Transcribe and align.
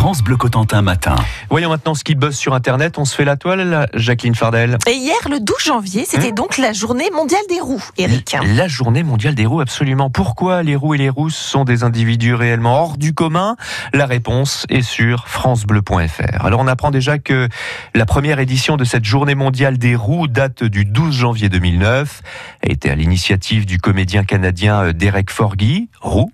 France 0.00 0.22
Bleu 0.22 0.38
Cotentin 0.38 0.80
matin. 0.80 1.14
Voyons 1.50 1.68
maintenant 1.68 1.94
ce 1.94 2.04
qui 2.04 2.14
buzz 2.14 2.34
sur 2.34 2.54
Internet. 2.54 2.96
On 2.96 3.04
se 3.04 3.14
fait 3.14 3.26
la 3.26 3.36
toile, 3.36 3.86
Jacqueline 3.92 4.34
Fardel. 4.34 4.78
Et 4.86 4.94
hier, 4.94 5.18
le 5.28 5.40
12 5.40 5.56
janvier, 5.62 6.06
c'était 6.06 6.32
donc 6.32 6.56
la 6.56 6.72
journée 6.72 7.10
mondiale 7.10 7.42
des 7.50 7.60
roues, 7.60 7.84
Eric. 7.98 8.34
La 8.56 8.66
journée 8.66 9.02
mondiale 9.02 9.34
des 9.34 9.44
roues, 9.44 9.60
absolument. 9.60 10.08
Pourquoi 10.08 10.62
les 10.62 10.74
roues 10.74 10.94
et 10.94 10.98
les 10.98 11.10
rousses 11.10 11.36
sont 11.36 11.64
des 11.64 11.84
individus 11.84 12.32
réellement 12.32 12.80
hors 12.80 12.96
du 12.96 13.12
commun? 13.12 13.56
La 13.92 14.06
réponse 14.06 14.64
est 14.70 14.80
sur 14.80 15.28
francebleu.fr. 15.28 16.46
Alors 16.46 16.60
on 16.60 16.66
apprend 16.66 16.90
déjà 16.90 17.18
que 17.18 17.50
la 17.94 18.06
première 18.06 18.38
édition 18.38 18.78
de 18.78 18.84
cette 18.84 19.04
journée 19.04 19.34
mondiale 19.34 19.76
des 19.76 19.96
roues 19.96 20.28
date 20.28 20.64
du 20.64 20.86
12 20.86 21.14
janvier 21.14 21.50
2009, 21.50 22.22
a 22.66 22.70
été 22.70 22.88
à 22.88 22.94
l'initiative 22.94 23.66
du 23.66 23.76
comédien 23.76 24.24
canadien 24.24 24.82
euh, 24.82 24.92
Derek 24.94 25.30
Forgy, 25.30 25.90
roux. 26.00 26.32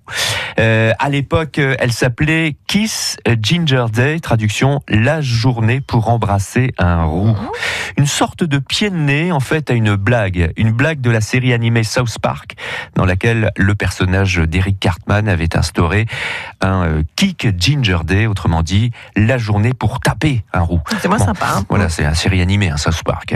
Euh, 0.57 0.93
à 0.99 1.09
l'époque, 1.09 1.59
euh, 1.59 1.75
elle 1.79 1.91
s'appelait 1.91 2.55
Kiss 2.67 3.17
Ginger 3.57 3.85
Day, 3.91 4.19
traduction 4.19 4.81
la 4.87 5.19
journée 5.19 5.81
pour 5.81 6.09
embrasser 6.09 6.75
un 6.77 7.05
roux. 7.05 7.35
Une 7.97 8.05
sorte 8.05 8.43
de 8.43 8.59
pied 8.59 8.91
de 8.91 8.95
nez 8.95 9.31
en 9.31 9.39
fait 9.39 9.71
à 9.71 9.73
une 9.73 9.95
blague, 9.95 10.53
une 10.57 10.71
blague 10.71 11.01
de 11.01 11.09
la 11.09 11.21
série 11.21 11.53
animée 11.53 11.83
South 11.83 12.19
Park, 12.21 12.55
dans 12.95 13.03
laquelle 13.05 13.51
le 13.57 13.73
personnage 13.73 14.35
d'Eric 14.37 14.79
Cartman 14.79 15.27
avait 15.27 15.57
instauré 15.57 16.05
un 16.61 16.83
euh, 16.85 17.03
Kick 17.15 17.47
Ginger 17.59 17.99
Day, 18.05 18.27
autrement 18.27 18.61
dit 18.61 18.91
la 19.15 19.39
journée 19.39 19.73
pour 19.73 19.99
taper 20.01 20.43
un 20.53 20.61
roux. 20.61 20.81
C'est 21.01 21.07
moins 21.07 21.17
Bon, 21.17 21.25
sympa. 21.25 21.47
hein. 21.57 21.63
Voilà, 21.69 21.89
c'est 21.89 22.05
un 22.05 22.13
série 22.13 22.41
animée, 22.41 22.69
un 22.69 22.77
South 22.77 23.01
Park. 23.03 23.35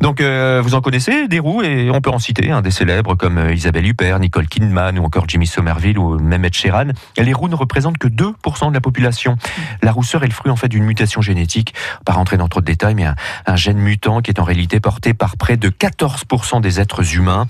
Donc, 0.00 0.20
euh, 0.20 0.60
vous 0.64 0.74
en 0.74 0.80
connaissez 0.80 1.28
des 1.28 1.38
roues 1.38 1.62
et 1.62 1.88
on 1.90 2.00
peut 2.00 2.10
en 2.10 2.18
citer 2.18 2.50
hein, 2.50 2.62
des 2.62 2.72
célèbres 2.72 3.14
comme 3.14 3.38
euh, 3.38 3.54
Isabelle 3.54 3.86
Huppert, 3.86 4.18
Nicole 4.18 4.48
Kidman 4.48 4.98
ou 4.98 5.04
encore 5.04 5.28
Jimmy 5.28 5.46
Somerville 5.46 5.98
ou 5.98 6.18
même 6.18 6.44
Ed 6.44 6.54
Sheeran. 6.54 6.88
Les 7.16 7.32
roues 7.32 7.48
ne 7.48 7.54
représentent 7.54 7.98
que 7.98 8.08
2% 8.08 8.70
de 8.70 8.74
la 8.74 8.80
population. 8.80 9.36
La 9.82 9.92
rousseur 9.92 10.22
est 10.24 10.28
le 10.28 10.32
fruit 10.32 10.50
en 10.50 10.56
fait 10.56 10.68
d'une 10.68 10.84
mutation 10.84 11.20
génétique. 11.22 11.74
Pas 12.04 12.12
rentrer 12.12 12.36
dans 12.36 12.48
trop 12.48 12.60
de 12.60 12.66
détails, 12.66 12.94
mais 12.94 13.06
un, 13.46 13.56
gène 13.56 13.78
mutant 13.78 14.20
qui 14.20 14.30
est 14.30 14.40
en 14.40 14.44
réalité 14.44 14.80
porté 14.80 15.14
par 15.14 15.36
près 15.36 15.56
de 15.56 15.68
14% 15.68 16.60
des 16.60 16.80
êtres 16.80 17.14
humains. 17.14 17.46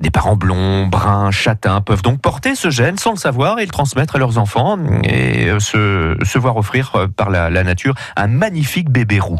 Des 0.00 0.10
parents 0.10 0.36
blonds, 0.36 0.86
bruns, 0.86 1.30
châtains 1.30 1.80
peuvent 1.80 2.02
donc 2.02 2.20
porter 2.20 2.54
ce 2.54 2.70
gène 2.70 2.98
sans 2.98 3.12
le 3.12 3.16
savoir 3.16 3.58
et 3.58 3.64
le 3.64 3.70
transmettre 3.70 4.16
à 4.16 4.18
leurs 4.18 4.38
enfants 4.38 4.78
et 5.04 5.48
euh, 5.48 5.60
se, 5.60 6.38
voir 6.38 6.56
offrir 6.56 6.92
euh, 6.94 7.06
par 7.08 7.30
la, 7.30 7.50
nature 7.64 7.94
un 8.16 8.26
magnifique 8.26 8.90
bébé 8.90 9.20
roux. 9.20 9.38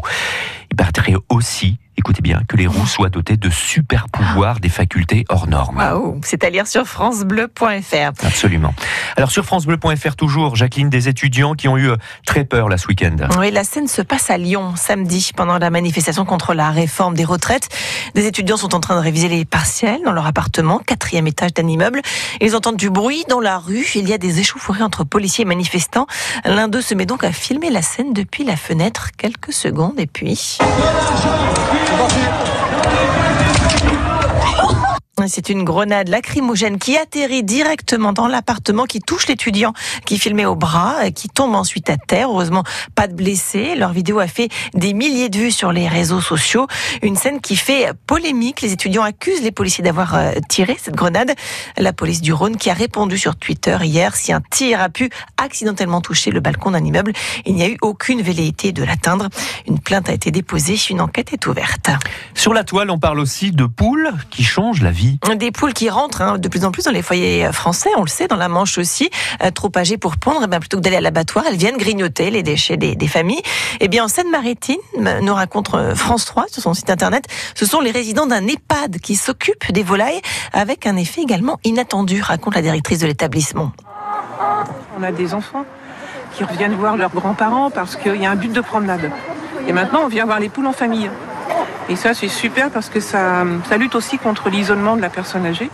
Il 0.71 0.75
paraîtrait 0.75 1.15
aussi, 1.29 1.77
écoutez 1.97 2.21
bien, 2.21 2.41
que 2.47 2.55
les 2.55 2.67
roues 2.67 2.85
soient 2.85 3.09
dotés 3.09 3.37
de 3.37 3.49
super 3.49 4.07
pouvoirs, 4.09 4.59
des 4.59 4.69
facultés 4.69 5.25
hors 5.29 5.47
normes. 5.47 5.77
Waouh, 5.77 6.21
c'est 6.23 6.43
à 6.43 6.49
lire 6.49 6.67
sur 6.67 6.85
francebleu.fr. 6.85 8.25
Absolument. 8.25 8.73
Alors 9.17 9.31
sur 9.31 9.43
francebleu.fr 9.43 10.15
toujours, 10.15 10.55
Jacqueline, 10.55 10.89
des 10.89 11.09
étudiants 11.09 11.53
qui 11.53 11.67
ont 11.67 11.75
eu 11.75 11.89
euh, 11.89 11.97
très 12.25 12.45
peur 12.45 12.69
là 12.69 12.77
ce 12.77 12.87
week-end. 12.87 13.15
Oui, 13.39 13.51
la 13.51 13.63
scène 13.63 13.87
se 13.87 14.01
passe 14.01 14.29
à 14.29 14.37
Lyon 14.37 14.75
samedi 14.75 15.31
pendant 15.35 15.57
la 15.57 15.69
manifestation 15.69 16.23
contre 16.23 16.53
la 16.53 16.69
réforme 16.69 17.15
des 17.15 17.25
retraites. 17.25 17.69
Des 18.13 18.27
étudiants 18.27 18.57
sont 18.57 18.75
en 18.75 18.79
train 18.79 18.95
de 18.95 19.01
réviser 19.01 19.27
les 19.27 19.43
partiels 19.45 20.01
dans 20.05 20.11
leur 20.13 20.27
appartement, 20.27 20.79
quatrième 20.79 21.27
étage 21.27 21.53
d'un 21.53 21.67
immeuble. 21.67 22.01
Ils 22.41 22.55
entendent 22.55 22.77
du 22.77 22.89
bruit 22.89 23.23
dans 23.27 23.39
la 23.39 23.57
rue. 23.57 23.85
Il 23.95 24.07
y 24.07 24.13
a 24.13 24.17
des 24.17 24.39
échauffourées 24.39 24.83
entre 24.83 25.03
policiers 25.03 25.41
et 25.43 25.47
manifestants. 25.47 26.07
L'un 26.45 26.67
d'eux 26.67 26.81
se 26.81 26.93
met 26.93 27.05
donc 27.05 27.23
à 27.23 27.31
filmer 27.31 27.69
la 27.69 27.81
scène 27.81 28.13
depuis 28.13 28.43
la 28.43 28.55
fenêtre 28.55 29.09
quelques 29.17 29.53
secondes 29.53 29.99
et 29.99 30.07
puis. 30.07 30.57
C'est 35.27 35.49
une 35.49 35.63
grenade 35.63 36.07
lacrymogène 36.07 36.77
qui 36.77 36.97
atterrit 36.97 37.43
directement 37.43 38.13
dans 38.13 38.27
l'appartement, 38.27 38.85
qui 38.85 38.99
touche 38.99 39.27
l'étudiant 39.27 39.73
qui 40.05 40.17
filmait 40.19 40.45
au 40.45 40.55
bras, 40.55 41.11
qui 41.11 41.29
tombe 41.29 41.55
ensuite 41.55 41.89
à 41.89 41.97
terre. 41.97 42.29
Heureusement, 42.29 42.63
pas 42.95 43.07
de 43.07 43.13
blessés. 43.13 43.75
Leur 43.75 43.91
vidéo 43.91 44.19
a 44.19 44.27
fait 44.27 44.49
des 44.73 44.93
milliers 44.93 45.29
de 45.29 45.37
vues 45.37 45.51
sur 45.51 45.71
les 45.71 45.87
réseaux 45.87 46.21
sociaux. 46.21 46.67
Une 47.01 47.15
scène 47.15 47.41
qui 47.41 47.55
fait 47.55 47.91
polémique. 48.05 48.61
Les 48.61 48.73
étudiants 48.73 49.03
accusent 49.03 49.41
les 49.41 49.51
policiers 49.51 49.83
d'avoir 49.83 50.15
euh, 50.15 50.31
tiré 50.49 50.77
cette 50.81 50.95
grenade. 50.95 51.31
La 51.77 51.93
police 51.93 52.21
du 52.21 52.33
Rhône 52.33 52.57
qui 52.57 52.69
a 52.69 52.73
répondu 52.73 53.17
sur 53.17 53.35
Twitter 53.35 53.77
hier 53.81 54.15
si 54.15 54.31
un 54.33 54.41
tir 54.41 54.81
a 54.81 54.89
pu 54.89 55.09
accidentellement 55.37 56.01
toucher 56.01 56.31
le 56.31 56.39
balcon 56.39 56.71
d'un 56.71 56.83
immeuble, 56.83 57.13
il 57.45 57.55
n'y 57.55 57.63
a 57.63 57.67
eu 57.67 57.77
aucune 57.81 58.21
velléité 58.21 58.71
de 58.71 58.83
l'atteindre. 58.83 59.29
Une 59.67 59.79
plainte 59.79 60.09
a 60.09 60.13
été 60.13 60.31
déposée. 60.31 60.75
Une 60.89 61.01
enquête 61.01 61.33
est 61.33 61.47
ouverte. 61.47 61.89
Sur 62.33 62.53
la 62.53 62.63
toile, 62.63 62.89
on 62.89 62.99
parle 62.99 63.19
aussi 63.19 63.51
de 63.51 63.65
poules 63.65 64.11
qui 64.29 64.43
changent 64.43 64.81
la 64.81 64.91
vie. 64.91 65.16
Des 65.35 65.51
poules 65.51 65.73
qui 65.73 65.89
rentrent 65.89 66.21
hein, 66.21 66.37
de 66.37 66.47
plus 66.47 66.63
en 66.65 66.71
plus 66.71 66.85
dans 66.85 66.91
les 66.91 67.01
foyers 67.01 67.51
français, 67.51 67.89
on 67.97 68.01
le 68.01 68.07
sait, 68.07 68.27
dans 68.27 68.35
la 68.35 68.47
Manche 68.47 68.77
aussi, 68.77 69.09
euh, 69.43 69.51
trop 69.51 69.71
âgées 69.75 69.97
pour 69.97 70.17
pondre, 70.17 70.41
eh 70.43 70.47
bien, 70.47 70.59
plutôt 70.59 70.77
que 70.77 70.81
d'aller 70.81 70.97
à 70.97 71.01
l'abattoir, 71.01 71.45
elles 71.47 71.57
viennent 71.57 71.77
grignoter 71.77 72.31
les 72.31 72.43
déchets 72.43 72.77
des, 72.77 73.07
familles. 73.07 73.41
Eh 73.79 73.87
bien, 73.87 74.05
en 74.05 74.07
Seine-Maritime, 74.07 74.77
nous 75.21 75.33
raconte 75.33 75.73
euh, 75.73 75.95
France 75.95 76.25
3 76.25 76.45
sur 76.49 76.61
son 76.61 76.73
site 76.73 76.89
internet, 76.89 77.25
ce 77.55 77.65
sont 77.65 77.81
les 77.81 77.91
résidents 77.91 78.25
d'un 78.25 78.45
EHPAD 78.47 78.99
qui 78.99 79.15
s'occupent 79.15 79.71
des 79.71 79.83
volailles 79.83 80.21
avec 80.53 80.85
un 80.87 80.95
effet 80.95 81.21
également 81.21 81.59
inattendu, 81.63 82.21
raconte 82.21 82.55
la 82.55 82.61
directrice 82.61 82.99
de 82.99 83.07
l'établissement. 83.07 83.71
On 84.97 85.03
a 85.03 85.11
des 85.11 85.33
enfants 85.33 85.65
qui 86.35 86.43
reviennent 86.43 86.75
voir 86.75 86.97
leurs 86.97 87.13
grands-parents 87.13 87.69
parce 87.69 87.95
qu'il 87.95 88.21
y 88.21 88.25
a 88.25 88.31
un 88.31 88.35
but 88.35 88.51
de 88.51 88.61
promenade. 88.61 89.11
Et 89.67 89.73
maintenant, 89.73 90.01
on 90.03 90.07
vient 90.07 90.25
voir 90.25 90.39
les 90.39 90.49
poules 90.49 90.67
en 90.67 90.73
famille. 90.73 91.09
Et 91.89 91.95
ça, 91.95 92.13
c'est 92.13 92.27
super 92.27 92.69
parce 92.69 92.89
que 92.89 92.99
ça, 92.99 93.45
ça 93.69 93.77
lutte 93.77 93.95
aussi 93.95 94.17
contre 94.17 94.49
l'isolement 94.49 94.95
de 94.97 95.01
la 95.01 95.09
personne 95.09 95.45
âgée. 95.45 95.69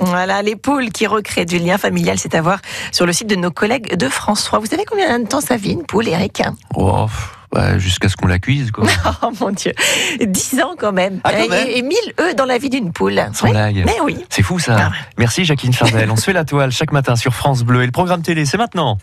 Voilà, 0.00 0.42
les 0.42 0.56
poules 0.56 0.90
qui 0.90 1.06
recréent 1.06 1.44
du 1.44 1.58
lien 1.58 1.78
familial, 1.78 2.18
c'est 2.18 2.34
à 2.34 2.42
voir 2.42 2.58
sur 2.92 3.06
le 3.06 3.12
site 3.12 3.28
de 3.28 3.36
nos 3.36 3.50
collègues 3.50 3.96
de 3.96 4.08
France 4.08 4.44
3. 4.44 4.58
Vous 4.58 4.66
savez 4.66 4.84
combien 4.84 5.18
de 5.18 5.26
temps 5.26 5.40
ça 5.40 5.56
vit 5.56 5.72
une 5.72 5.84
poule, 5.84 6.08
Eric? 6.08 6.42
Oh, 6.74 7.06
pff, 7.06 7.36
bah, 7.52 7.78
jusqu'à 7.78 8.08
ce 8.08 8.16
qu'on 8.16 8.26
la 8.26 8.38
cuise, 8.40 8.72
quoi. 8.72 8.86
Oh 9.22 9.30
mon 9.40 9.50
Dieu, 9.50 9.72
10 10.20 10.60
ans 10.62 10.74
quand 10.76 10.92
même. 10.92 11.20
Ah, 11.24 11.30
quand 11.32 11.48
même. 11.48 11.68
Et, 11.68 11.78
et 11.78 11.82
1000 11.82 11.96
œufs 12.20 12.34
dans 12.34 12.44
la 12.44 12.58
vie 12.58 12.70
d'une 12.70 12.92
poule. 12.92 13.20
Sans 13.32 13.46
Oui, 13.46 13.52
blague. 13.52 13.82
Mais 13.86 14.00
oui. 14.02 14.24
C'est 14.28 14.42
fou 14.42 14.58
ça. 14.58 14.76
Ah. 14.78 14.92
Merci 15.18 15.44
Jacqueline 15.44 15.72
Fardel. 15.72 16.10
On 16.10 16.16
se 16.16 16.24
fait 16.24 16.32
la 16.32 16.44
toile 16.44 16.72
chaque 16.72 16.92
matin 16.92 17.14
sur 17.16 17.32
France 17.32 17.62
Bleu 17.62 17.82
et 17.82 17.86
le 17.86 17.92
programme 17.92 18.22
télé, 18.22 18.44
c'est 18.44 18.58
maintenant. 18.58 18.98